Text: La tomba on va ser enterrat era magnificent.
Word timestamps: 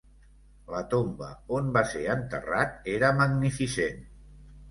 La 0.75 0.79
tomba 0.93 1.27
on 1.57 1.67
va 1.75 1.83
ser 1.91 2.01
enterrat 2.15 2.91
era 2.97 3.11
magnificent. 3.23 4.01